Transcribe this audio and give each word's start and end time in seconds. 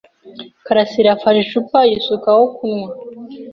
Karasirayafashe 0.65 1.39
icupa 1.45 1.79
yisukaho 1.89 2.41
kunywa. 2.55 2.89